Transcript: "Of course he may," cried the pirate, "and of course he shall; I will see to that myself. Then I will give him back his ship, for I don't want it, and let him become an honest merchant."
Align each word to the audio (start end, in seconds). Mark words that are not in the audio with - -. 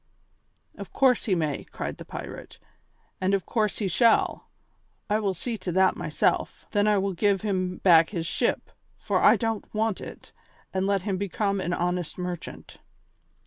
"Of 0.79 0.91
course 0.91 1.25
he 1.25 1.35
may," 1.35 1.63
cried 1.65 1.97
the 1.97 2.05
pirate, 2.05 2.57
"and 3.21 3.35
of 3.35 3.45
course 3.45 3.77
he 3.77 3.87
shall; 3.87 4.49
I 5.11 5.19
will 5.19 5.35
see 5.35 5.59
to 5.59 5.71
that 5.73 5.95
myself. 5.95 6.65
Then 6.71 6.87
I 6.87 6.97
will 6.97 7.13
give 7.13 7.41
him 7.43 7.77
back 7.77 8.09
his 8.09 8.25
ship, 8.25 8.71
for 8.97 9.21
I 9.21 9.35
don't 9.35 9.71
want 9.75 10.01
it, 10.01 10.31
and 10.73 10.87
let 10.87 11.03
him 11.03 11.17
become 11.17 11.61
an 11.61 11.71
honest 11.71 12.17
merchant." 12.17 12.79